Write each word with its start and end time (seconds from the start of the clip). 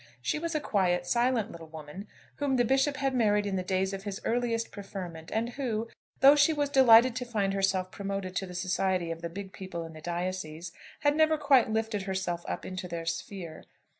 She 0.19 0.39
was 0.39 0.55
a 0.55 0.59
quiet, 0.59 1.05
silent 1.05 1.51
little 1.51 1.67
woman, 1.67 2.07
whom 2.37 2.55
the 2.55 2.65
Bishop 2.65 2.97
had 2.97 3.13
married 3.13 3.45
in 3.45 3.55
the 3.55 3.61
days 3.61 3.93
of 3.93 4.01
his 4.03 4.19
earliest 4.25 4.71
preferment, 4.71 5.29
and 5.31 5.49
who, 5.49 5.89
though 6.21 6.35
she 6.35 6.53
was 6.53 6.69
delighted 6.71 7.15
to 7.17 7.23
find 7.23 7.53
herself 7.53 7.91
promoted 7.91 8.35
to 8.37 8.47
the 8.47 8.55
society 8.55 9.11
of 9.11 9.21
the 9.21 9.29
big 9.29 9.53
people 9.53 9.85
in 9.85 9.93
the 9.93 10.01
diocese, 10.01 10.71
had 11.01 11.15
never 11.15 11.37
quite 11.37 11.69
lifted 11.69 12.01
herself 12.01 12.43
up 12.47 12.65
into 12.65 12.87
their 12.87 13.05
sphere. 13.05 13.63